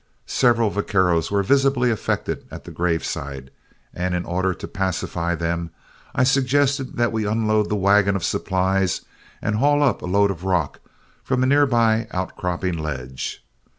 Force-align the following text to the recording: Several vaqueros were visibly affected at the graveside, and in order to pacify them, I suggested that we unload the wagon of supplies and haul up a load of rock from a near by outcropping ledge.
Several 0.25 0.71
vaqueros 0.71 1.29
were 1.29 1.43
visibly 1.43 1.91
affected 1.91 2.43
at 2.49 2.63
the 2.63 2.71
graveside, 2.71 3.51
and 3.93 4.15
in 4.15 4.25
order 4.25 4.51
to 4.51 4.67
pacify 4.67 5.35
them, 5.35 5.69
I 6.15 6.23
suggested 6.23 6.97
that 6.97 7.11
we 7.11 7.27
unload 7.27 7.69
the 7.69 7.75
wagon 7.75 8.15
of 8.15 8.23
supplies 8.25 9.01
and 9.43 9.57
haul 9.57 9.83
up 9.83 10.01
a 10.01 10.07
load 10.07 10.31
of 10.31 10.43
rock 10.43 10.79
from 11.23 11.43
a 11.43 11.45
near 11.45 11.67
by 11.67 12.07
outcropping 12.09 12.79
ledge. 12.79 13.45